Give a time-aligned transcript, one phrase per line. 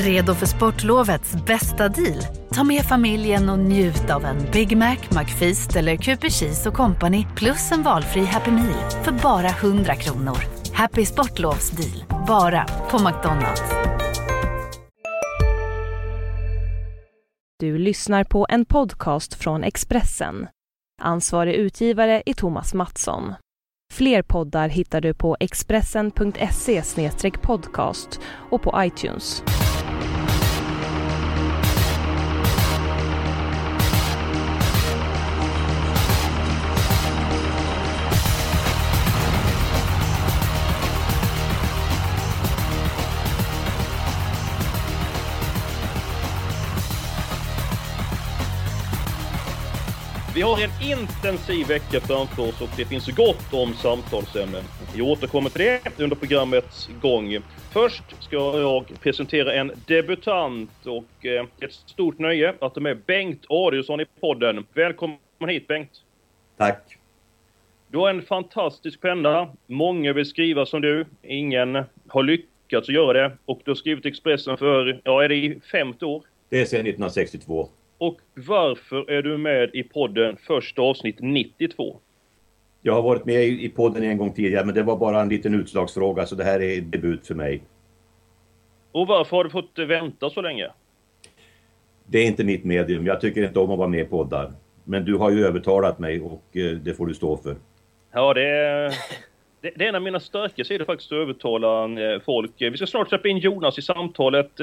[0.00, 2.22] Redo för sportlovets bästa deal?
[2.54, 7.26] Ta med familjen och njut av en Big Mac, McFeast eller Cooper Cheese och Company
[7.36, 10.38] plus en valfri Happy Meal för bara 100 kronor.
[10.72, 13.62] Happy Sportlovs deal, bara på McDonalds.
[17.58, 20.46] Du lyssnar på en podcast från Expressen.
[21.02, 23.34] Ansvarig utgivare är Thomas Mattsson.
[23.92, 26.82] Fler poddar hittar du på expressen.se
[27.42, 28.20] podcast
[28.50, 29.42] och på iTunes.
[50.34, 54.62] Vi har en intensiv vecka framför oss och det finns gott om samtalsämnen.
[54.94, 57.38] Jag återkommer till det under programmets gång.
[57.72, 63.44] Först ska jag presentera en debutant och eh, ett stort nöje att det är Bengt
[63.48, 64.66] Adielsson i podden.
[64.74, 65.18] Välkommen
[65.48, 65.90] hit Bengt!
[66.56, 66.96] Tack!
[67.88, 69.48] Du har en fantastisk penna.
[69.66, 71.06] Många vill skriva som du.
[71.22, 73.36] Ingen har lyckats göra det.
[73.44, 76.22] Och du har skrivit Expressen för, ja är det i 50 år?
[76.48, 77.68] Det är sedan 1962.
[78.00, 81.96] Och varför är du med i podden första avsnitt 92?
[82.82, 85.54] Jag har varit med i podden en gång tidigare men det var bara en liten
[85.54, 87.62] utslagsfråga så det här är debut för mig.
[88.92, 90.68] Och varför har du fått vänta så länge?
[92.06, 93.06] Det är inte mitt medium.
[93.06, 94.52] Jag tycker inte om att vara med i poddar.
[94.84, 97.56] Men du har ju övertalat mig och eh, det får du stå för.
[98.12, 98.94] Ja, det är,
[99.60, 102.52] det, är en av mina starka sidor faktiskt att övertala eh, folk.
[102.58, 104.60] Vi ska snart släppa in Jonas i samtalet.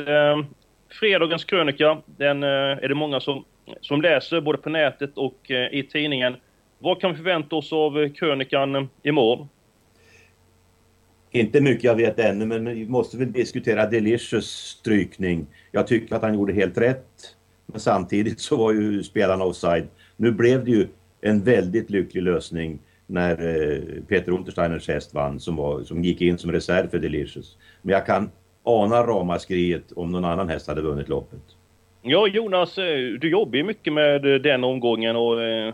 [0.90, 3.46] Fredagens krönika, den eh, är det många som,
[3.82, 6.36] som läser både på nätet och eh, i tidningen.
[6.80, 9.48] Vad kan vi förvänta oss av eh, krönikan imorgon?
[11.32, 15.48] Inte mycket jag vet ännu, men vi måste väl diskutera Delicious strykning.
[15.72, 17.36] Jag tycker att han gjorde helt rätt.
[17.66, 19.88] Men samtidigt så var ju spelarna offside.
[20.16, 20.88] Nu blev det ju
[21.22, 26.38] en väldigt lycklig lösning när eh, Peter Untersteiners häst vann som, var, som gick in
[26.38, 27.58] som reserv för Delicious.
[27.82, 28.32] Men jag kan
[28.68, 31.42] ana ramaskriet om någon annan häst hade vunnit loppet.
[32.02, 35.74] Ja Jonas, eh, du jobbar ju mycket med den omgången och eh,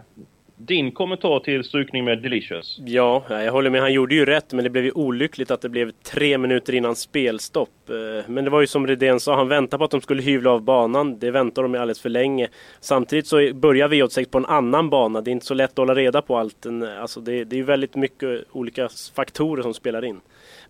[0.57, 2.79] din kommentar till strykning med Delicious?
[2.85, 3.81] Ja, jag håller med.
[3.81, 6.95] Han gjorde ju rätt, men det blev ju olyckligt att det blev tre minuter innan
[6.95, 7.89] spelstopp.
[7.89, 10.51] Eh, men det var ju som Redén sa, han väntade på att de skulle hyvla
[10.51, 11.19] av banan.
[11.19, 12.47] Det väntade de alldeles för länge.
[12.79, 15.21] Samtidigt så börjar V86 på en annan bana.
[15.21, 16.65] Det är inte så lätt att hålla reda på allt.
[17.01, 20.21] Alltså det, det är ju väldigt mycket olika faktorer som spelar in.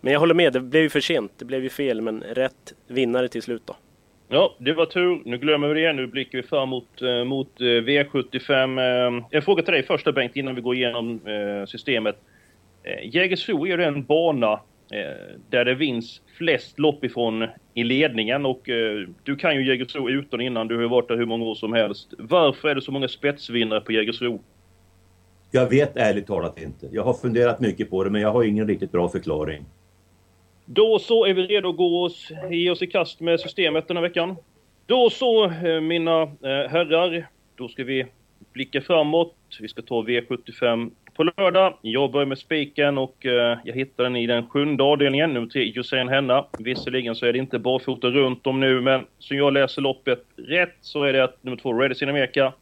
[0.03, 1.31] Men jag håller med, det blev ju för sent.
[1.37, 3.75] Det blev ju fel, men rätt vinnare till slut då.
[4.29, 5.21] Ja, det var tur.
[5.25, 5.93] Nu glömmer vi det.
[5.93, 8.79] Nu blickar vi fram mot, eh, mot eh, V75.
[8.79, 12.15] Eh, en fråga till dig första Bengt, innan vi går igenom eh, systemet.
[12.83, 14.51] Eh, Jägersro är en bana
[14.91, 20.09] eh, där det vinns flest lopp ifrån i ledningen och eh, du kan ju Jägersro
[20.09, 20.67] utan innan.
[20.67, 22.13] Du har varit där hur många år som helst.
[22.17, 24.41] Varför är det så många spetsvinnare på Jägersro?
[25.51, 26.87] Jag vet ärligt talat inte.
[26.91, 29.65] Jag har funderat mycket på det men jag har ingen riktigt bra förklaring.
[30.65, 33.97] Då så är vi redo att gå oss, ge oss i kast med systemet den
[33.97, 34.35] här veckan.
[34.85, 38.05] Då så, eh, mina eh, herrar, då ska vi
[38.53, 39.35] blicka framåt.
[39.59, 41.77] Vi ska ta V75 på lördag.
[41.81, 45.63] Jag börjar med spiken och eh, jag hittar den i den sjunde avdelningen, nummer tre,
[45.63, 46.45] Josén Henna.
[46.59, 50.77] Visserligen så är det inte barfota runt om nu, men som jag läser loppet rätt
[50.81, 52.53] så är det att nummer två, Redis in America,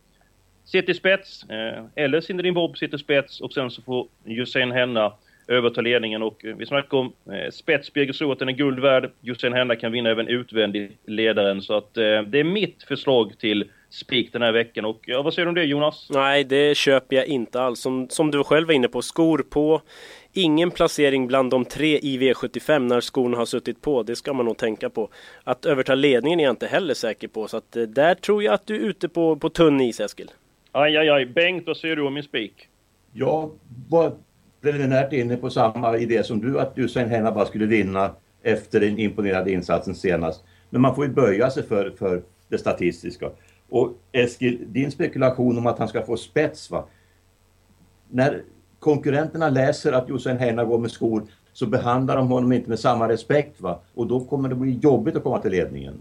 [0.66, 1.46] sitter i spets,
[1.96, 5.14] eller Cinderin Bob sitter i spets och sen så får Josén Henna
[5.52, 9.12] överta ledningen och eh, vi snackar om eh, spets Birger den är guld värd.
[9.22, 13.72] Josefin Henna kan vinna även utvändigt ledaren så att eh, det är mitt förslag till
[13.90, 16.08] spik den här veckan och ja, vad säger du om det Jonas?
[16.10, 17.80] Nej, det köper jag inte alls.
[17.80, 19.82] Som, som du själv var inne på, skor på.
[20.34, 24.04] Ingen placering bland de tre i V75 när skorna har suttit på.
[24.04, 25.10] Det ska man nog tänka på.
[25.44, 27.48] Att överta ledningen är jag inte heller säker på.
[27.48, 30.32] Så att där tror jag att du är ute på, på tunn is, Eskil.
[30.72, 31.26] Aj, aj, aj.
[31.26, 32.68] Bengt, vad säger du om min spik?
[33.14, 33.52] Jag
[33.90, 34.14] var
[34.62, 38.12] preliminärt inne på samma idé som du, att Usain Henna bara skulle vinna
[38.44, 40.44] efter den imponerande insatsen senast.
[40.70, 43.30] Men man får ju böja sig för, för det statistiska.
[43.70, 46.85] Och Eskil, din spekulation om att han ska få spets, va?
[48.09, 48.41] När
[48.80, 53.09] konkurrenterna läser att Usain Henna går med skor så behandlar de honom inte med samma
[53.09, 53.62] respekt.
[53.62, 53.80] Va?
[53.96, 55.94] Och då kommer det bli jobbigt att komma till ledningen.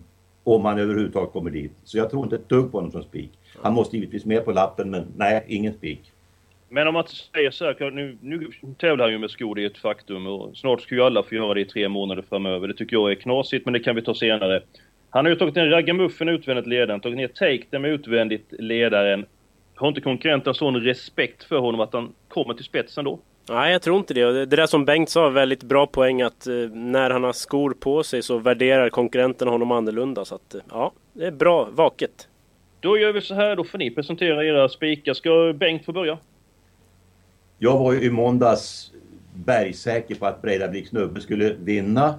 [0.45, 1.73] Om han överhuvudtaget kommer dit.
[1.85, 3.33] Så jag tror inte ett dugg på honom som spik.
[3.63, 6.13] Han måste givetvis med på lappen men nej, ingen spik.
[6.73, 9.67] Men om man säger så här, nu, nu tävlar han ju med skor, det är
[9.67, 10.27] ett faktum.
[10.27, 12.69] Och snart ska ju alla få göra det i tre månader framöver.
[12.69, 14.63] Det tycker jag är knasigt, men det kan vi ta senare.
[15.11, 19.27] Han har ju tagit en Ragamuffen utvändigt ledaren, tagit ner Take Them utvändigt ledaren.
[19.75, 23.19] Har inte konkurrenten sån respekt för honom att han kommer till spetsen då?
[23.49, 24.47] Nej, jag tror inte det.
[24.47, 28.03] Det där som Bengt sa, väldigt bra poäng att eh, när han har skor på
[28.03, 30.25] sig så värderar konkurrenterna honom annorlunda.
[30.25, 32.29] Så att, eh, ja, det är bra, vaket.
[32.81, 35.15] Då gör vi så här, då får ni presentera era spikar.
[35.15, 36.19] Ska Bengt få börja?
[37.63, 38.93] Jag var ju i måndags
[39.35, 42.15] bergsäker på att Breidablik snubbe skulle vinna.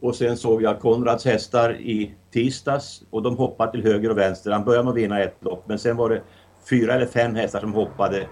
[0.00, 4.50] Och sen såg jag Konrads hästar i tisdags och de hoppade till höger och vänster.
[4.50, 6.22] Han började med att vinna ett lopp men sen var det
[6.70, 8.26] fyra eller fem hästar som hoppade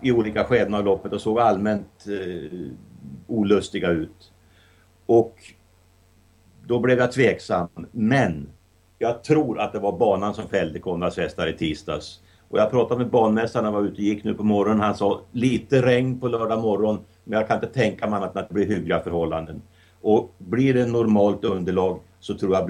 [0.00, 2.68] i olika skeden av loppet och såg allmänt eh,
[3.26, 4.32] olustiga ut.
[5.06, 5.36] Och
[6.66, 7.68] då blev jag tveksam.
[7.92, 8.48] Men
[8.98, 12.20] jag tror att det var banan som fällde Konrads hästar i tisdags.
[12.52, 14.80] Och jag pratade med banmästaren när jag var ute och gick nu på morgonen.
[14.80, 18.42] Han sa lite regn på lördag morgon men jag kan inte tänka mig annat än
[18.42, 19.62] att det blir hyggliga förhållanden.
[20.00, 22.66] Och blir det normalt underlag så tror jag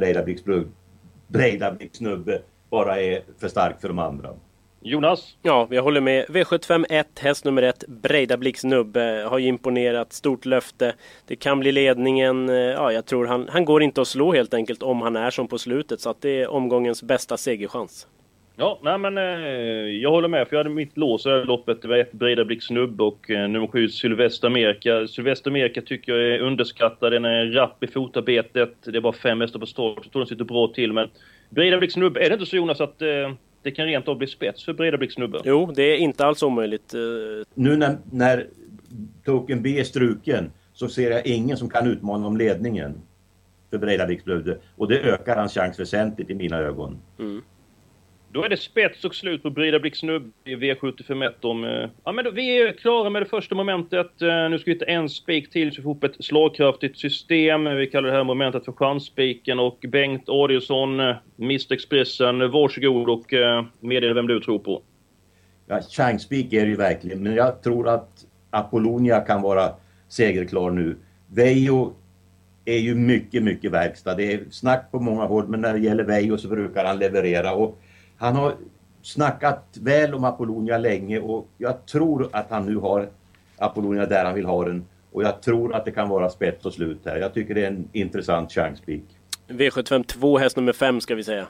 [1.29, 4.31] Breidabliks snubbe bara är för stark för de andra.
[4.81, 5.37] Jonas?
[5.43, 6.27] Ja, jag håller med.
[6.27, 10.13] V75 1, häst nummer 1, Breidabliks snubbe, har ju imponerat.
[10.13, 10.95] Stort löfte.
[11.27, 12.49] Det kan bli ledningen.
[12.49, 15.31] Eh, ja, jag tror han, han går inte att slå helt enkelt om han är
[15.31, 16.01] som på slutet.
[16.01, 18.07] Så att det är omgångens bästa segerchans.
[18.57, 19.25] Ja, nej men eh,
[20.03, 21.83] jag håller med för jag hade mitt lås i loppet.
[21.83, 25.07] Det var ett Breidablick snubbe och eh, nummer 7 Sylvester Amerika.
[25.07, 27.13] Sylvester Amerika tycker jag är underskattad.
[27.13, 28.75] Den är rapp i fotarbetet.
[28.85, 29.99] Det är bara fem hästar på start.
[30.03, 31.09] Jag tror den sitter bra till men
[31.51, 33.09] Breidablick snubbe, är det inte så Jonas att eh,
[33.63, 35.41] det kan rent av bli spets för Breidablick snubbe?
[35.45, 36.95] Jo, det är inte alls omöjligt.
[36.95, 37.01] Eh,
[37.55, 38.47] Nu när, när
[39.25, 42.95] Token B är struken så ser jag ingen som kan utmana om ledningen
[43.71, 46.99] för Breidabliks snubbe och det ökar hans chans väsentligt i mina ögon.
[47.19, 47.43] mm.
[48.35, 51.65] Då är det spets och slut på Breidablick snubbe i V751 om...
[51.65, 54.23] eh, Ja men då, vi är klara med det första momentet.
[54.23, 57.65] Eh, Nu ska vi hitta en spik till så vi får ihop ett slagkraftigt system.
[57.65, 63.33] Vi kallar det här momentet för chansspiken och Bengt Adielsson, eh, Mr Expressen, varsågod och
[63.33, 64.83] eh, meddela vem du tror på.
[65.67, 69.71] Ja, chansspik är det ju verkligen, men jag tror att Apollonia kan vara
[70.09, 70.97] segerklar nu.
[71.27, 71.93] Veijo
[72.65, 74.15] är ju mycket, mycket verkstad.
[74.15, 77.55] Det är snack på många håll, men när det gäller Veijo så brukar han leverera.
[77.55, 77.79] Och
[78.23, 78.55] han har
[79.03, 83.09] snackat väl om Apollonia länge och jag tror att han nu har
[83.57, 84.85] Apollonia där han vill ha den.
[85.13, 87.17] Och jag tror att det kan vara spets och slut här.
[87.17, 89.05] Jag tycker det är en intressant chanspik.
[89.49, 91.47] V75 2, häst nummer 5 ska vi säga.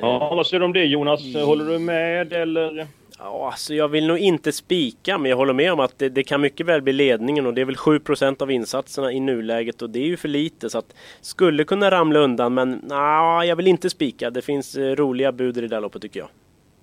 [0.00, 1.20] Ja, vad säger du om det Jonas?
[1.34, 2.86] Håller du med eller?
[3.18, 6.22] Ja, alltså jag vill nog inte spika, men jag håller med om att det, det
[6.22, 9.90] kan mycket väl bli ledningen och det är väl 7% av insatserna i nuläget och
[9.90, 13.66] det är ju för lite så att skulle kunna ramla undan, men nej, jag vill
[13.66, 14.30] inte spika.
[14.30, 16.28] Det finns eh, roliga bud i det där loppet tycker jag.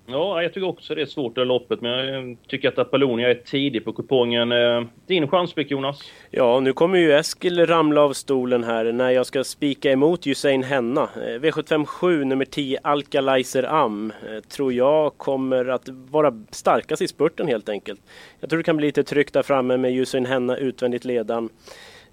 [0.08, 3.30] Ja, jag tycker också det är svårt det här loppet, men jag tycker att Apollonia
[3.30, 4.52] är tidig på kupongen.
[4.52, 6.00] Eh, din chanspick Jonas?
[6.30, 10.62] Ja, nu kommer ju Eskil ramla av stolen här när jag ska spika emot Usain
[10.62, 11.02] Henna.
[11.02, 17.48] Eh, V757 nummer 10 Alkalizer Am eh, tror jag kommer att vara starkast i spurten
[17.48, 18.00] helt enkelt.
[18.40, 21.48] Jag tror det kan bli lite tryck där framme med Usain Henna utvändigt ledan.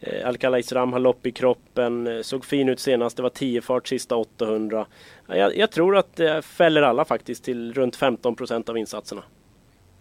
[0.04, 3.62] Eh, Alcala Isram har lopp i kroppen, eh, såg fin ut senast, det var 10
[3.62, 4.86] fart sista 800.
[5.28, 9.24] Jag, jag tror att det fäller alla faktiskt till runt 15% av insatserna.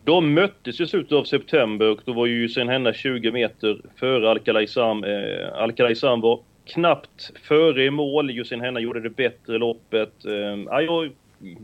[0.05, 4.31] De möttes i slutet av september och då var ju sen henne 20 meter före
[4.31, 5.05] Alcala Isram.
[5.05, 8.31] Eh, Alcala Isram var knappt före i mål.
[8.31, 10.25] Jussin Henna gjorde det bättre i loppet.
[10.25, 11.11] Eh, jag,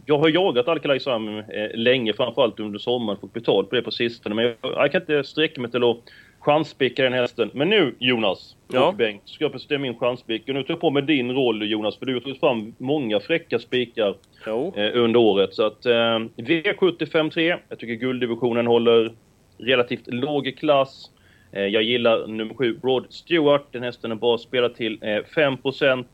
[0.07, 1.45] jag har jagat Alcala Isram eh,
[1.75, 3.21] länge, framförallt under sommaren.
[3.21, 4.35] Fått betalt på det på sistone.
[4.35, 5.99] Men jag, jag kan inte sträcka mig till att
[6.49, 7.51] chanspika den hästen.
[7.55, 8.89] Men nu Jonas Ja.
[8.89, 10.49] och Bengt, ska jag presentera min chanspik.
[10.49, 13.21] Och nu tar jag på mig din roll Jonas, för du har tagit fram många
[13.21, 14.15] fräcka spikar
[14.77, 15.55] eh, under året.
[15.55, 19.13] Så att eh, V75 Jag tycker gulddivisionen håller
[19.59, 21.11] relativt låg klass.
[21.53, 23.67] Eh, jag gillar nummer 7 Broad Stewart.
[23.73, 26.05] Den hästen är bara spelad till eh, 5%.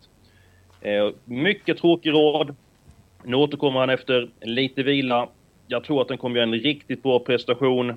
[0.80, 2.56] Eh, mycket tråkig råd.
[3.24, 5.28] Nu återkommer han efter lite vila.
[5.66, 7.90] Jag tror att den kommer göra en riktigt bra prestation.
[7.90, 7.94] Eh,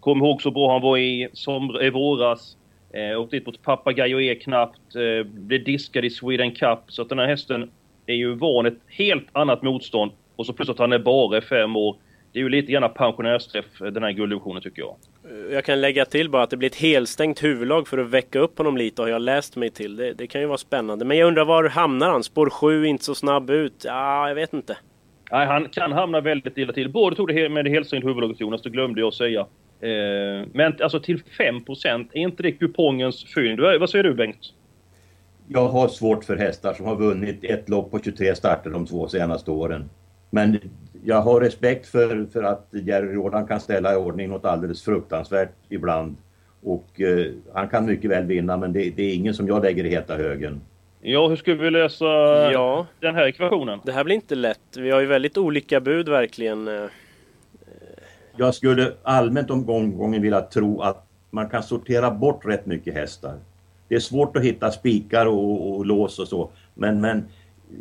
[0.00, 2.56] kom ihåg så bra han var i, som, i våras.
[2.92, 4.96] Eh, åkte dit mot Papagayo E knappt.
[4.96, 6.78] Eh, blev diskad i Sweden Cup.
[6.88, 7.70] Så att den här hästen
[8.06, 10.12] är ju van ett helt annat motstånd.
[10.36, 11.96] Och så plus att han är bara fem år.
[12.32, 14.96] Det är ju lite grann pensionärsträff eh, den här gulddivisionen tycker jag.
[15.30, 18.38] Eh, jag kan lägga till bara att det blir ett helstängt huvudlag för att väcka
[18.38, 19.96] upp honom lite har jag läst mig till.
[19.96, 21.04] Det, det kan ju vara spännande.
[21.04, 22.24] Men jag undrar var hamnar han?
[22.24, 23.82] Spår 7 inte så snabb ut?
[23.84, 24.76] Ja, jag vet inte.
[25.30, 26.90] Nej, han kan hamna väldigt illa till.
[26.90, 29.40] Både tog det med det helsynt huvudlaget Jonas, det glömde jag att säga.
[29.80, 33.60] Eh, men alltså till 5% är inte det kupongens fynd?
[33.60, 34.52] Vad vad säger du Bengt?
[35.48, 39.08] Jag har svårt för hästar som har vunnit ett lopp på 23 starter de två
[39.08, 39.90] senaste åren.
[40.30, 40.58] Men
[41.04, 45.52] jag har respekt för, för att Jerry Jordan kan ställa i ordning något alldeles fruktansvärt
[45.68, 46.16] ibland.
[46.62, 49.84] Och eh, han kan mycket väl vinna men det, det är ingen som jag lägger
[49.84, 50.60] i heta högen.
[51.08, 52.04] Ja, hur ska vi lösa
[52.52, 53.80] Ja, den här ekvationen?
[53.84, 54.76] det här blir inte lätt.
[54.76, 56.68] Vi har ju väldigt olika bud verkligen.
[56.68, 56.84] Eh,
[58.36, 63.38] jag skulle allmänt om gången vilja tro att man kan sortera bort rätt mycket hästar.
[63.88, 67.28] Det är svårt att hitta spikar och, och lås och så, men, men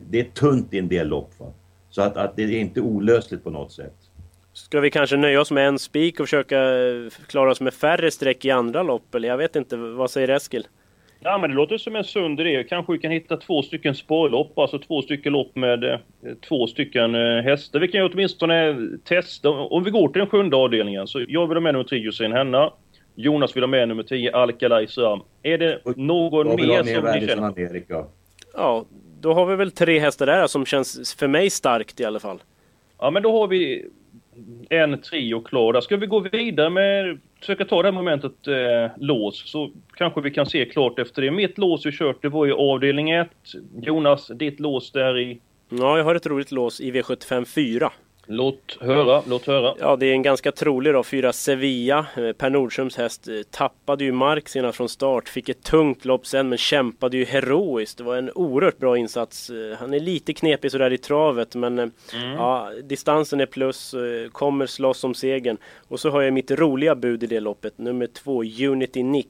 [0.09, 1.31] det är tunt i en del lopp.
[1.37, 1.53] Va?
[1.89, 3.95] Så att, att det är inte olösligt på något sätt.
[4.53, 6.57] Ska vi kanske nöja oss med en spik och försöka
[7.27, 9.15] klara oss med färre streck i andra lopp?
[9.15, 10.67] Eller jag vet inte, vad säger Eskil?
[11.27, 12.63] Ja, men det låter som en sund idé.
[12.63, 15.99] Kanske vi kan hitta två stycken spårlopp, alltså två stycken lopp med eh,
[16.47, 17.79] två stycken eh, hästar.
[17.79, 19.49] Vi kan ju åtminstone testa.
[19.49, 22.31] Om vi går till den sjunde avdelningen, så jag vill ha med nummer 3 Hussein
[22.31, 22.71] Henna.
[23.15, 25.21] Jonas vill ha med nummer 10 Alcalay Ram.
[25.43, 27.41] Är det någon mer som ni känner?
[28.53, 28.85] Ja,
[29.21, 32.37] då har vi väl tre hästar där som känns för mig starkt i alla fall.
[32.99, 33.85] Ja, men då har vi
[34.69, 35.73] en trio klar.
[35.73, 40.21] Där ska vi gå vidare med, försöka ta det här momentet eh, lås, så kanske
[40.21, 41.31] vi kan se klart efter det.
[41.31, 43.29] Mitt lås vi kört, det var ju avdelning 1.
[43.81, 45.39] Jonas, ditt lås där i?
[45.69, 47.91] Ja, jag har ett roligt lås i V75 4.
[48.27, 49.73] Låt höra, låt höra.
[49.79, 51.03] Ja, det är en ganska trolig då.
[51.03, 52.05] Fyra Sevilla.
[52.17, 55.29] Eh, per Nordströms häst eh, tappade ju mark senast från start.
[55.29, 57.97] Fick ett tungt lopp sen, men kämpade ju heroiskt.
[57.97, 59.49] Det var en oerhört bra insats.
[59.49, 61.91] Eh, han är lite knepig sådär i travet, men mm.
[62.13, 63.95] ja, distansen är plus.
[64.31, 65.57] Kommer slåss om segern.
[65.87, 69.27] Och så har jag mitt roliga bud i det loppet, nummer två, Unity Nick.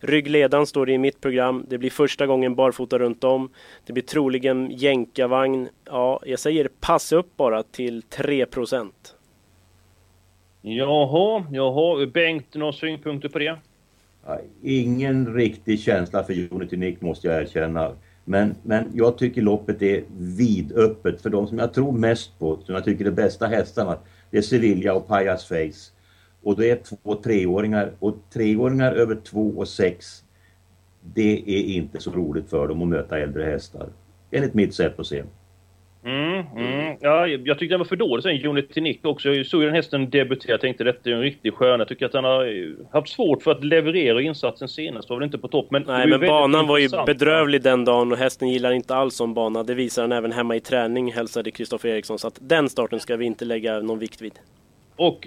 [0.00, 1.64] Ryggledan står det i mitt program.
[1.68, 3.50] Det blir första gången barfota runt om.
[3.86, 5.68] Det blir troligen jänkarvagn.
[5.84, 8.46] Ja, jag säger pass upp bara till 3
[10.62, 12.06] Jaha, jaha.
[12.06, 13.56] Bengt, några synpunkter på det?
[14.62, 17.92] Ingen riktig känsla för Unity Nick måste jag erkänna.
[18.24, 22.74] Men, men jag tycker loppet är vidöppet för de som jag tror mest på, som
[22.74, 23.98] jag tycker är bästa hästarna.
[24.30, 25.92] Det är Sevilla och Pajas Face.
[26.42, 30.24] Och det är två treåringar och treåringar över två och sex
[31.14, 33.88] det är inte så roligt för dem att möta äldre hästar.
[34.30, 35.22] Enligt mitt sätt att se.
[36.04, 36.96] Mm, mm.
[37.00, 39.28] Ja, jag tyckte den var för dålig sen, Unity Nick också.
[39.28, 41.78] Jag såg den hästen debutera och tänkte detta är en riktig stjärna.
[41.78, 45.10] Jag tycker att han har haft svårt för att leverera insatsen senast.
[45.10, 45.66] Var väl inte på topp.
[45.70, 49.34] Men Nej, men banan var ju bedrövlig den dagen och hästen gillar inte alls som
[49.34, 49.62] bana.
[49.62, 52.18] Det visar han även hemma i träning, hälsade Kristoffer Eriksson.
[52.18, 54.32] Så att den starten ska vi inte lägga någon vikt vid.
[54.96, 55.26] Och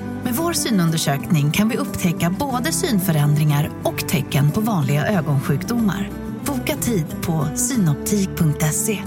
[0.31, 6.09] Med vår synundersökning kan vi upptäcka både synförändringar och tecken på vanliga ögonsjukdomar.
[6.45, 8.97] Boka tid på synoptik.se.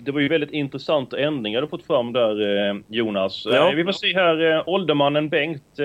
[0.00, 3.42] Det var ju väldigt intressanta ändringar du fått fram där, eh, Jonas.
[3.46, 3.70] Ja.
[3.70, 5.78] Eh, vi får se här, eh, åldermannen Bengt,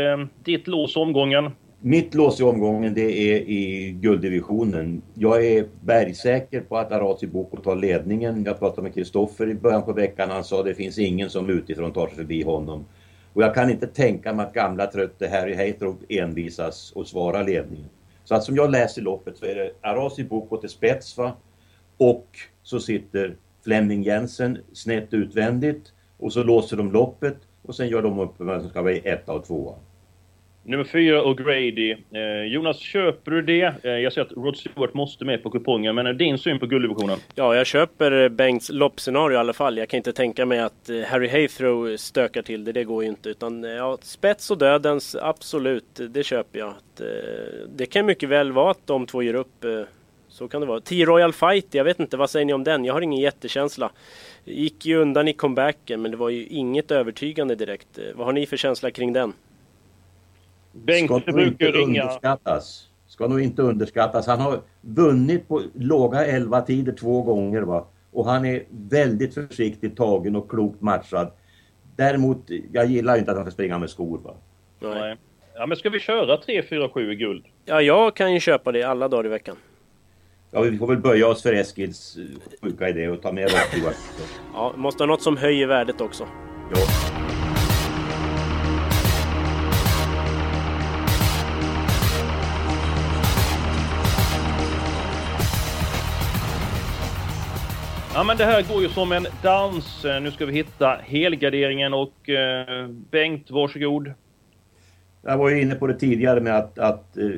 [0.44, 1.52] ditt lås omgången.
[1.86, 5.02] Mitt lås i omgången det är i gulddivisionen.
[5.14, 8.44] Jag är bergsäker på att Arazi Boko tar ledningen.
[8.44, 10.30] Jag pratade med Kristoffer i början på veckan.
[10.30, 12.86] Han sa att det finns ingen som utifrån tar sig förbi honom.
[13.34, 17.90] Och jag kan inte tänka mig att gamla trötte Harry Heitrop envisas och svara ledningen.
[18.24, 21.32] Så att som jag läser loppet så är det Arazi Boko till spets va?
[21.98, 22.28] Och
[22.64, 28.20] så sitter Flemming Jensen snett utvändigt och så låser de loppet och sen gör de
[28.20, 29.76] upp vem som ska vara etta och tvåa.
[30.66, 31.98] Nummer fyra, O'Grady.
[32.12, 33.74] Eh, Jonas, köper du det?
[33.84, 37.20] Eh, jag ser att Rod Stewart måste med på kupongen, men din syn på gulddivisionen?
[37.36, 39.78] Ja, jag köper eh, Bengts loppscenario i alla fall.
[39.78, 43.04] Jag kan inte tänka mig att eh, Harry Haythrow eh, stökar till det, det går
[43.04, 43.30] ju inte.
[43.30, 46.74] Utan ja, spets och dödens, absolut, det köper jag.
[47.76, 49.66] Det kan mycket väl vara att de två ger upp.
[50.28, 50.80] Så kan det vara.
[50.80, 52.86] T-Royal Fight, jag vet inte, vad säger ni om den?
[52.86, 53.92] Jag har ingen jättekänsla.
[54.46, 58.00] Gick ju undan i comebacken, men det var ju inget övertygande direkt.
[58.16, 59.34] Vad har ni för känsla kring den?
[60.74, 62.04] Bengt ska inte ringa.
[62.04, 62.88] underskattas.
[63.08, 64.28] Ska nog inte underskattas.
[64.28, 67.86] Han har vunnit på låga 11 tider två gånger va.
[68.12, 71.32] Och han är väldigt försiktigt tagen och klokt matchad.
[71.96, 72.38] Däremot,
[72.72, 74.36] jag gillar inte att han ska springa med skor va.
[74.80, 75.18] Nej.
[75.56, 77.46] Ja men ska vi köra 3, 4, 7 i guld?
[77.66, 79.56] Ja, jag kan ju köpa det alla dagar i veckan.
[80.52, 82.24] Ja, vi får väl böja oss för Eskils eh,
[82.62, 83.56] sjuka idé och ta med oss
[84.54, 86.28] Ja, måste ha något som höjer värdet också.
[86.76, 87.13] Ja.
[98.24, 100.04] Ja men det här går ju som en dans.
[100.22, 104.14] Nu ska vi hitta helgarderingen och eh, Bengt, varsågod.
[105.22, 107.30] Jag var ju inne på det tidigare med att, att eh,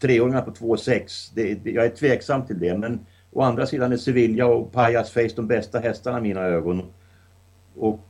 [0.00, 1.70] treåringar på 2,6.
[1.74, 5.46] Jag är tveksam till det men å andra sidan är Sevilla och Pajas Face de
[5.46, 6.82] bästa hästarna i mina ögon.
[7.76, 8.06] Och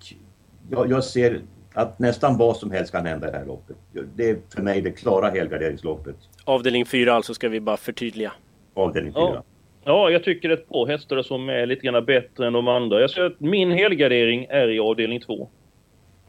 [0.71, 1.41] jag, jag ser
[1.75, 3.77] att nästan vad som helst kan hända i det här loppet.
[4.15, 6.17] Det är för mig det klara helgarderingsloppet.
[6.45, 8.33] Avdelning 4 alltså ska vi bara förtydliga.
[8.75, 9.23] Avdelning 4.
[9.23, 9.43] Ja.
[9.89, 12.69] Ja, jag tycker det är ett par hästar som är lite grann bättre än de
[12.69, 13.01] andra.
[13.01, 15.49] Jag säger att min helgardering är i avdelning 2.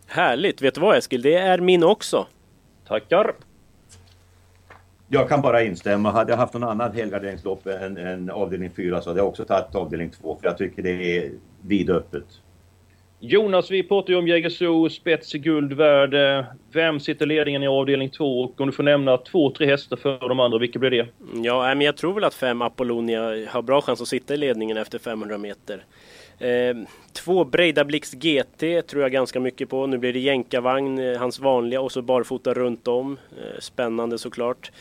[0.07, 0.61] Härligt!
[0.61, 1.21] Vet du vad Eskil?
[1.21, 2.27] Det är min också.
[2.87, 3.33] Tackar!
[5.07, 6.11] Jag kan bara instämma.
[6.11, 9.75] Hade jag haft någon annan helgarderingslopp än, än avdelning 4 så hade jag också tagit
[9.75, 12.25] avdelning 2 för jag tycker det är vidöppet.
[13.19, 16.45] Jonas, vi pratar ju om Jägersro, spets i guld värd.
[16.71, 18.41] Vem sitter ledningen i avdelning 2?
[18.41, 21.07] Och om du får nämna två, tre hästar för de andra, vilka blir det?
[21.43, 24.77] Ja, men jag tror väl att fem Apollonia har bra chans att sitta i ledningen
[24.77, 25.83] efter 500 meter.
[26.39, 26.77] Eh,
[27.13, 29.87] två Breidablix GT tror jag ganska mycket på.
[29.87, 33.17] Nu blir det jänkarvagn, eh, hans vanliga, och så barfota runt om.
[33.37, 34.71] Eh, spännande såklart.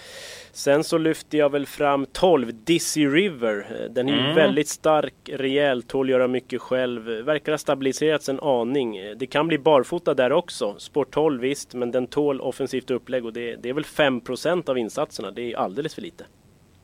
[0.53, 3.67] Sen så lyfter jag väl fram 12 Dizzy River.
[3.71, 4.35] Eh, den är ju Mm.
[4.35, 7.03] väldigt stark, rejäl, tål göra mycket själv.
[7.07, 9.01] Verkar ha stabiliserats en aning.
[9.17, 10.75] Det kan bli barfota där också.
[10.79, 14.79] Sport 12 visst, men den tål offensivt upplägg och det, det är väl 5% av
[14.79, 15.31] insatserna.
[15.31, 16.25] Det är alldeles för lite.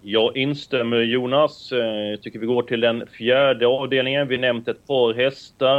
[0.04, 1.73] Jag instämmer Jonas.
[1.73, 4.28] Jag tycker vi går till den fjärde avdelningen.
[4.28, 5.76] Vi nämnt ett par hästar.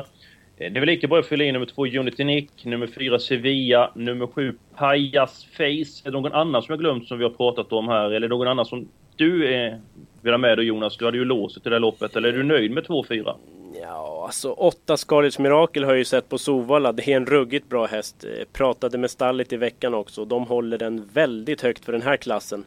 [0.58, 3.20] Eh, det är väl lika bra att fylla in nummer två Unity Nick, nummer fyra
[3.20, 5.64] Sevilla, nummer sju Pajas Face.
[5.64, 8.12] Är det någon annan som jag glömt som vi har pratat om här?
[8.12, 9.74] Eller någon annan som du eh,
[10.22, 10.98] vill ha med då Jonas?
[10.98, 12.16] Du hade ju låst i det här loppet.
[12.16, 13.36] Eller är du nöjd med 2-4?
[13.82, 16.92] Ja, alltså åtta Scarlets Mirakel har jag ju sett på Sovalla.
[16.92, 18.26] Det är en ruggigt bra häst.
[18.40, 20.26] Jag Pratade med stallet i veckan också.
[20.26, 22.66] De håller den väldigt högt för den här klassen.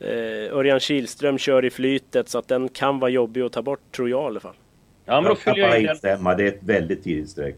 [0.00, 3.80] Eh, Örjan Kihlström kör i flytet så att den kan vara jobbig att ta bort,
[3.96, 4.54] tror jag i alla fall.
[5.04, 5.94] Ja, men då Jag kan fyller bara jag in den.
[5.94, 6.34] instämma.
[6.34, 7.56] Det är ett väldigt tidigt streck.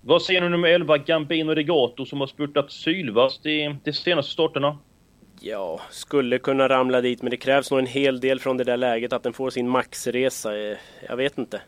[0.00, 4.78] Vad säger du nummer 11 Gambino Degato som har spurtat sylvast i de senaste starterna?
[5.40, 8.76] Ja, skulle kunna ramla dit men det krävs nog en hel del från det där
[8.76, 10.58] läget att den får sin maxresa.
[10.58, 10.76] Eh,
[11.08, 11.60] Jag vet inte.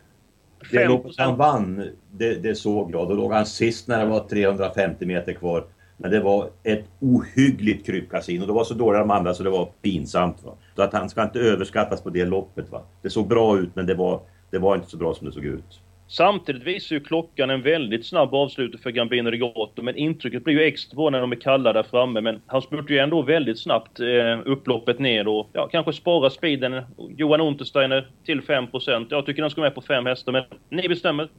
[0.71, 0.87] Det 5%.
[0.87, 3.07] loppet han vann, det, det såg jag.
[3.09, 5.63] Då låg han sist när det var 350 meter kvar.
[5.97, 8.45] Men det var ett ohyggligt krypkasino.
[8.45, 10.43] Det var så dåliga de andra så det var pinsamt.
[10.43, 10.51] Va?
[10.75, 12.71] Så att han ska inte överskattas på det loppet.
[12.71, 12.81] Va?
[13.01, 14.21] Det såg bra ut men det var,
[14.51, 15.81] det var inte så bra som det såg ut.
[16.07, 19.81] Samtidigt visar ju klockan en väldigt snabb avslutning för Gambino Rigato.
[19.81, 22.21] men intrycket blir ju extra bra när de är kalla där framme.
[22.21, 26.83] Men han spurtar ju ändå väldigt snabbt eh, upploppet ner och ja, kanske spara speeden.
[27.17, 29.07] Johan Untersteiner till 5%.
[29.09, 31.29] Jag tycker den ska med på fem hästar, men ni bestämmer.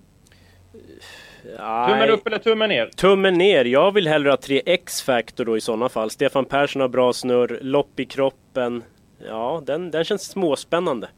[1.88, 2.87] Tummen upp eller tummen ner?
[2.87, 3.64] Tummen ner.
[3.64, 6.11] Jag vill hellre ha 3 X-Factor då i sådana fall.
[6.11, 8.82] Stefan Persson har bra snurr, lopp i kroppen.
[9.28, 11.09] Ja, den, den känns småspännande.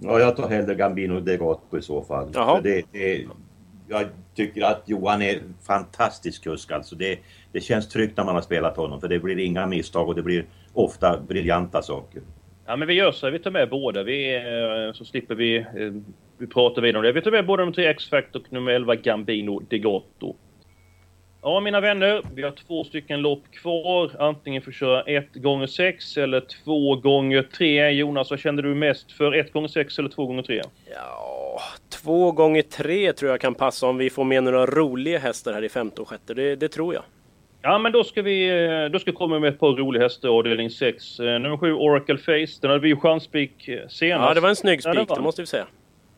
[0.00, 2.30] Ja, jag tar hellre Gambino Degato i så fall.
[2.34, 2.56] Jaha.
[2.56, 3.26] För Det, det,
[3.88, 6.94] jag tycker att Johan är fantastisk kusk alltså.
[6.94, 7.18] Det,
[7.52, 10.22] det känns tryggt när man har spelat honom för det blir inga misstag och det
[10.22, 12.22] blir ofta briljanta saker.
[12.66, 13.30] Ja, men vi gör så.
[13.30, 14.02] Vi tar med båda.
[14.02, 15.64] Vi, eh, så slipper vi, eh,
[16.42, 17.12] vi prata vidare om det.
[17.12, 20.36] Vi tar med både nummer 3 X-Factor och nummer 11 Gambino Degato.
[21.42, 22.22] Ja, mina vänner.
[22.34, 24.10] Vi har två stycken lopp kvar.
[24.18, 29.12] Antingen får köra 1 gånger 6 eller 2 gånger 3 Jonas, vad känner du mest
[29.12, 29.32] för?
[29.32, 30.62] 1 gånger 6 eller 2 gånger 3
[30.94, 31.60] Ja,
[32.02, 35.64] två gånger tre tror jag kan passa om vi får med några roliga hästar här
[35.64, 36.34] i femte och sjätte.
[36.34, 37.02] Det, det tror jag.
[37.62, 40.28] Ja, men då ska vi eh, då ska vi komma med ett par roliga hästar
[40.28, 41.20] i avdelning 6.
[41.20, 42.58] Eh, Nummer 7 Oracle Face.
[42.60, 44.28] Den hade vi ju chanspik eh, senast.
[44.28, 45.66] Ja, det var en snygg spik, det måste vi säga.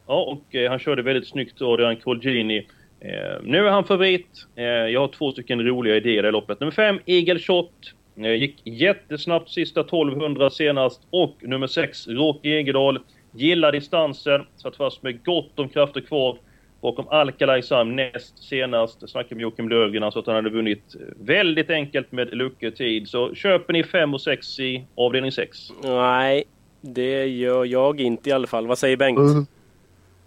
[0.07, 2.67] Ja, och eh, han körde väldigt snyggt Adrian Colgjini.
[3.01, 4.47] Eh, nu är han favorit.
[4.57, 6.61] Eh, jag har två stycken roliga idéer i loppet.
[6.61, 7.95] Nummer 5, Eagle Shot.
[8.17, 11.03] Eh, gick jättesnabbt sista 1200 senast.
[11.11, 12.99] Och nummer 6, Rocky Egedal.
[13.33, 14.43] Gillar distansen.
[14.57, 16.38] Satt fast med gott om krafter kvar.
[16.81, 18.99] Bakom Alcalay Sam näst senast.
[19.01, 22.35] Jag snackade med Joakim Löfgren, han sa att han hade vunnit eh, väldigt enkelt med
[22.35, 23.09] lucketid.
[23.09, 25.59] Så köper ni 5 och 6 i avdelning 6?
[25.83, 26.45] Nej,
[26.81, 28.67] det gör jag inte i alla fall.
[28.67, 29.49] Vad säger Bengt?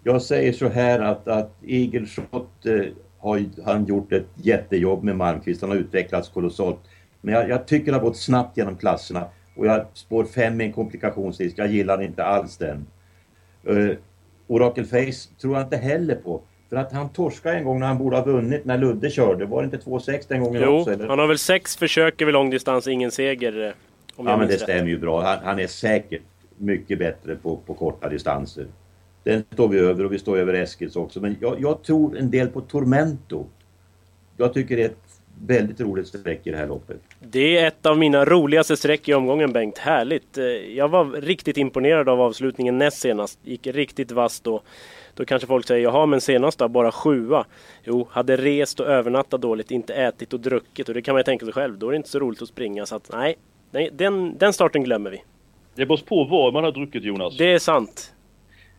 [0.08, 1.52] Jag säger så här att, att
[2.06, 5.60] Shot eh, har han gjort ett jättejobb med Malmqvist.
[5.60, 6.78] Han har utvecklats kolossalt.
[7.20, 9.24] Men jag, jag tycker det har gått snabbt genom klasserna.
[9.56, 11.58] Och jag spår 5 i en komplikationsrisk.
[11.58, 12.86] Jag gillar inte alls den.
[13.68, 13.92] Uh,
[14.46, 16.40] Oracle Face tror jag inte heller på.
[16.68, 19.46] För att han torskade en gång när han borde ha vunnit när Ludde körde.
[19.46, 20.92] Var det inte 2-6 den gången Jo, också?
[20.92, 21.08] Eller?
[21.08, 23.66] han har väl sex försök över långdistans, ingen seger.
[23.66, 23.72] eh,
[24.16, 25.22] Om Ja men det stämmer ju bra.
[25.22, 26.22] Han, han är säkert
[26.56, 28.66] mycket bättre på, på korta distanser.
[29.22, 31.20] Den står vi över och vi står över Eskils också.
[31.20, 33.46] Men jag, jag tror en del på Tormento.
[34.36, 36.96] Jag tycker det är ett väldigt roligt streck i det här loppet.
[37.20, 39.78] Det är ett av mina roligaste streck i omgången Bengt.
[39.78, 40.38] Härligt!
[40.38, 43.38] Eh, Jag var riktigt imponerad av avslutningen näst senast.
[43.42, 44.62] Gick riktigt vasst då.
[45.14, 47.44] Då kanske folk säger jaha men senast då bara sjua.
[47.84, 51.24] Jo, hade rest och övernattat dåligt, inte ätit och druckit och det kan man ju
[51.24, 51.78] tänka sig själv.
[51.78, 53.36] Då är det inte så roligt att springa så att nej,
[53.70, 55.22] nej den, den starten glömmer vi.
[55.74, 57.36] Det beror på vad man har druckit Jonas.
[57.36, 58.12] Det är sant.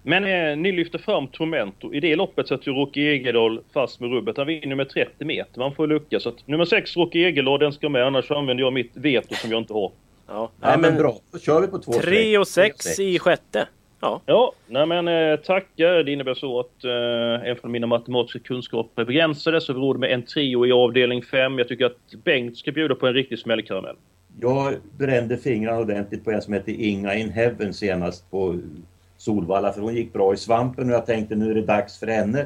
[0.04, 1.94] Men eh, ni lyfter fram Tormento.
[1.94, 4.38] I det loppet sätter Rocky Egerdahl fast med rubbet.
[4.38, 5.60] Han vinner med 30 meter.
[5.60, 6.20] Man får lucka.
[6.20, 8.06] Så att nummer 6 Rocky Egerdahl, den ska med.
[8.06, 9.92] Annars använder jag mitt veto som jag inte har.
[10.28, 11.18] Ja, nej, men, men bra.
[11.32, 13.68] Då kör vi på två 3 och 6 i sjätte.
[14.02, 14.22] Ja.
[14.26, 16.04] Ja, nej men eh, tackar.
[16.04, 20.00] Det innebär så att eh, även om mina matematiska kunskaper är begränsade så beror det
[20.00, 21.58] med en trio i avdelning 5.
[21.58, 23.96] Jag tycker att Bengt ska bjuda på en riktig smällkaramell.
[24.42, 28.60] Jag brände fingrarna ordentligt på en som heter Inga in Heaven senast på
[29.20, 32.08] Solvalla för hon gick bra i svampen och jag tänkte nu är det dags för
[32.08, 32.46] henne.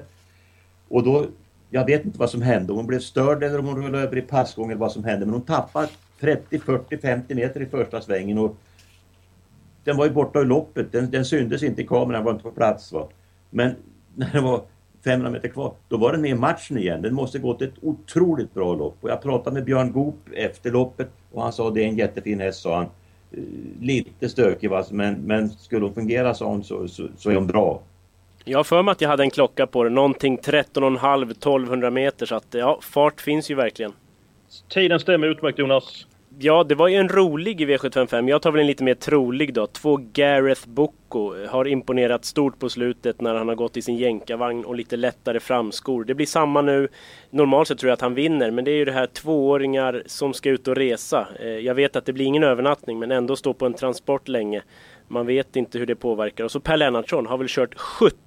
[0.89, 1.25] Och då,
[1.69, 4.17] jag vet inte vad som hände, om hon blev störd eller om hon rullade över
[4.17, 5.87] i passgång eller vad som hände men hon tappade
[6.19, 8.57] 30, 40, 50 meter i första svängen och
[9.83, 12.51] den var ju borta ur loppet, den, den syntes inte i kameran, var inte på
[12.51, 12.91] plats.
[12.91, 13.07] Va?
[13.49, 13.75] Men
[14.15, 14.61] när det var
[15.03, 17.01] 500 meter kvar, då var den med i matchen igen.
[17.01, 18.97] Den måste gått ett otroligt bra lopp.
[19.01, 22.39] Och jag pratade med Björn Goop efter loppet och han sa det är en jättefin
[22.39, 22.85] häst, sa han.
[23.33, 23.39] Eh,
[23.79, 27.81] lite stökig va, men, men skulle hon fungera hon så, så, så är hon bra.
[28.45, 32.25] Jag har för mig att jag hade en klocka på den, någonting 13,5 1200 meter
[32.25, 33.93] så att ja, fart finns ju verkligen.
[34.69, 36.07] Tiden stämmer utmärkt Jonas.
[36.39, 38.29] Ja, det var ju en rolig i V755.
[38.29, 39.67] Jag tar väl en lite mer trolig då.
[39.67, 44.65] Två Gareth Bocco har imponerat stort på slutet när han har gått i sin jänkarvagn
[44.65, 46.03] och lite lättare framskor.
[46.03, 46.87] Det blir samma nu.
[47.29, 50.33] Normalt sett tror jag att han vinner, men det är ju det här tvååringar som
[50.33, 51.27] ska ut och resa.
[51.39, 54.61] Eh, jag vet att det blir ingen övernattning, men ändå stå på en transport länge.
[55.07, 56.43] Man vet inte hur det påverkar.
[56.43, 58.17] Och så Per Lennartsson har väl kört 70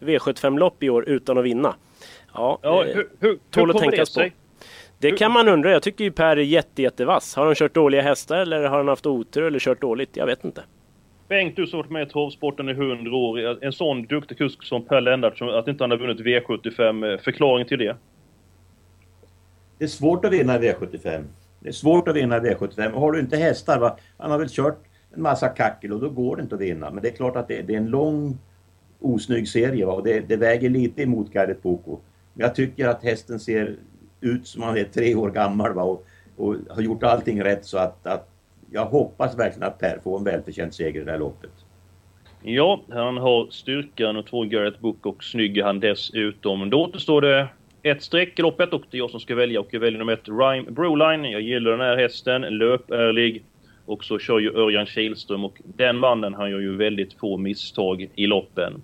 [0.00, 1.74] V75-lopp i år utan att vinna.
[2.34, 4.20] Ja, ja hur, hur, hur tål att tänkas på.
[4.98, 5.70] Det kan man undra.
[5.70, 7.36] Jag tycker ju Per är jätte, jättevass.
[7.36, 10.16] Har han kört dåliga hästar eller har han haft otur eller kört dåligt?
[10.16, 10.62] Jag vet inte.
[11.28, 13.64] Bengt, du som varit med i travsporten i hundra år.
[13.64, 17.12] En sån duktig kusk som Per Lennartsson, att inte han har vunnit V75.
[17.12, 17.96] Eh, förklaring till det?
[19.78, 21.24] Det är svårt att vinna V75.
[21.60, 22.92] Det är svårt att vinna V75.
[22.92, 23.96] Har du inte hästar, va?
[24.18, 24.78] han har väl kört
[25.14, 26.90] en massa kackel och då går det inte att vinna.
[26.90, 28.38] Men det är klart att det, det är en lång
[29.00, 29.92] osnygg serie va?
[29.92, 31.98] och det, det väger lite emot Gareth Boko.
[32.34, 33.76] Men jag tycker att hästen ser
[34.26, 35.82] ut som han är tre år gammal va?
[35.82, 38.28] Och, och har gjort allting rätt så att, att
[38.70, 41.50] jag hoppas verkligen att Per får en välförtjänt seger i det här loppet.
[42.42, 46.70] Ja, han har styrkan och två Garrett Book och snygg han dessutom.
[46.70, 47.48] Då återstår det
[47.82, 50.12] ett streck i loppet och det är jag som ska välja och jag väljer nummer
[50.12, 51.24] ett Rhyme Broline.
[51.24, 53.44] Jag gillar den här hästen, löpärlig.
[53.86, 58.08] Och så kör ju Örjan Kihlström och den mannen han gör ju väldigt få misstag
[58.14, 58.82] i loppen.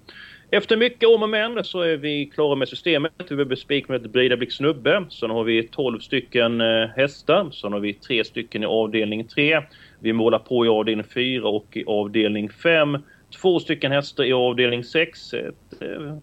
[0.55, 3.13] Efter mycket om och men så är vi klara med systemet.
[3.29, 5.05] Vi behöver spik med ett Bridablik snubbe.
[5.11, 7.51] Sen har vi 12 stycken eh, hästar.
[7.51, 9.61] Sen har vi tre stycken i avdelning 3.
[10.01, 12.99] Vi målar på i avdelning 4 och i avdelning 5.
[13.41, 15.35] Två stycken hästar i avdelning 6.
[15.35, 16.17] Ett eh,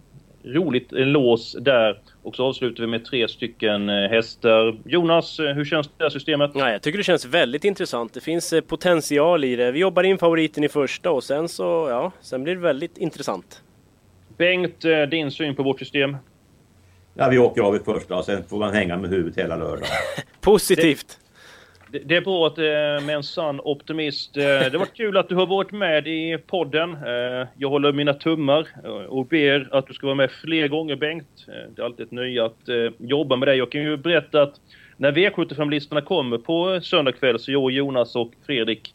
[0.44, 2.00] roligt lås där.
[2.24, 4.78] Och så avslutar vi med tre stycken eh, hästar.
[4.86, 6.52] Jonas, eh, hur känns det här systemet?
[6.56, 8.14] Ja, jag tycker det känns väldigt intressant.
[8.14, 9.72] Det finns potential i det.
[9.72, 13.64] Vi jobbar in favoriten i första och sen så, ja, sen blir det väldigt intressant.
[14.40, 16.18] Bengt, eh, din syn på vårt system?
[17.14, 19.88] Ja, vi åker av i första och sen får man hänga med huvudet hela lördagen.
[20.42, 21.20] Positivt!
[21.92, 24.38] Det, det är bra att eh, med en sann optimist.
[24.38, 26.98] Eh, det varit kul att du har varit med i podden.
[27.58, 28.68] Jag håller mina tummar
[29.10, 31.46] och ber att du ska vara med fler gånger Bengt.
[31.76, 33.58] Det är alltid ett nöje att jobba med dig.
[33.58, 34.54] Jag kan ju berätta att
[34.98, 38.94] när V75-listorna kommer på söndag kväll så jag, Jonas och Fredrik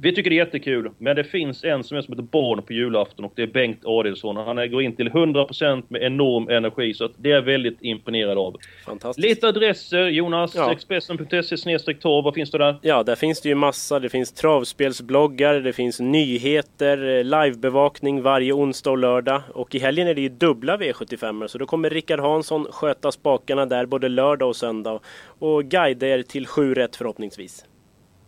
[0.00, 2.72] vi tycker det är jättekul, men det finns en som är som ett barn på
[2.72, 4.36] julafton och det är Bengt Adelsson.
[4.36, 8.56] Han går in till 100% med enorm energi, så att det är väldigt imponerad av.
[8.84, 9.28] Fantastiskt.
[9.28, 10.72] Lite adresser, Jonas, ja.
[10.72, 12.76] Expressen.se torv, vad finns det där?
[12.82, 13.98] Ja, där finns det ju massa.
[13.98, 19.42] Det finns travspelsbloggar, det finns nyheter, livebevakning varje onsdag och lördag.
[19.54, 23.66] Och i helgen är det ju dubbla V75 så då kommer Rickard Hansson sköta spakarna
[23.66, 25.00] där både lördag och söndag
[25.38, 27.64] och guida er till sju rätt förhoppningsvis.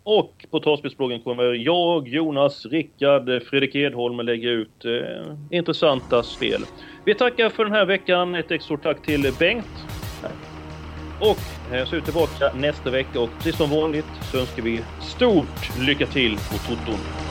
[0.03, 6.61] Och på Travspelsbloggen kommer jag, Jonas, Rickard, Fredrik Edholm lägga ut eh, intressanta spel.
[7.05, 8.35] Vi tackar för den här veckan.
[8.35, 9.85] Ett extra tack till Bengt.
[11.19, 14.81] Och eh, så är vi tillbaka nästa vecka och precis som vanligt så önskar vi
[15.01, 17.30] stort lycka till på Toton.